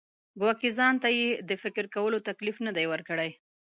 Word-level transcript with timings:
ګواکې 0.39 0.69
ځان 0.77 0.95
ته 1.03 1.09
یې 1.17 1.29
د 1.49 1.51
فکر 1.63 1.85
کولو 1.95 2.17
تکلیف 2.29 2.57
نه 2.65 2.71
دی 2.77 2.85
ورکړی. 2.91 3.31